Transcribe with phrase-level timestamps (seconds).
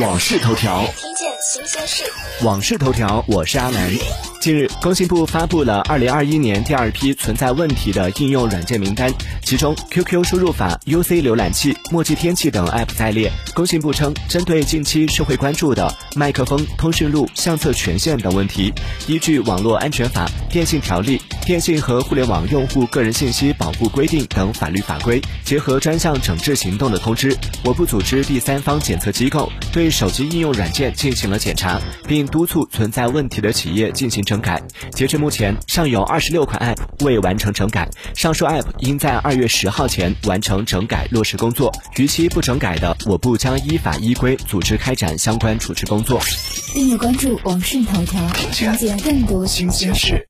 [0.00, 2.04] 往事头条，听见新鲜事。
[2.42, 3.90] 往事头条，我是阿南。
[4.46, 13.28] 近日，工信部发布了二零二一年第二批存在问题的应用软件名单，其中 QQ 输入法、UC 浏览器、墨迹天气等 App 在列。
[13.56, 18.72] 工信部称，针对近期社会关注的麦克风、通讯录、相册权限等问题，
[19.08, 34.62] 依据《网络安全法》、《电信条例》、《电信和互联网用户个人信息保护规定》等法律法规，结合专项整治行动的通知，我部组织第三方检测机构对手机应用软件进行了检查，并督促存在问题的企业进行整整改。
[34.92, 41.72] 截至目前，尚有二十六款 App 未完成整改，上述 App 应在二月十号前完成整改落实工作。
[41.96, 46.20] 逾期不整改的，我部将依法依规组织开展相关处置工作。
[46.74, 50.22] 订阅关注网讯头条，了解更多新鲜事。